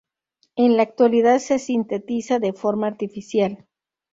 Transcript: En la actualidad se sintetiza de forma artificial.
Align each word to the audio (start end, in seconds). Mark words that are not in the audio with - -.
En 0.55 0.77
la 0.77 0.81
actualidad 0.81 1.37
se 1.37 1.59
sintetiza 1.59 2.39
de 2.39 2.53
forma 2.53 2.87
artificial. 2.87 3.67